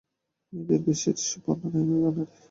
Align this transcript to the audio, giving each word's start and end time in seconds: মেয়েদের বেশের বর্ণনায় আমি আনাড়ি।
মেয়েদের 0.53 0.79
বেশের 0.85 1.15
বর্ণনায় 1.43 1.81
আমি 1.81 1.95
আনাড়ি। 2.01 2.33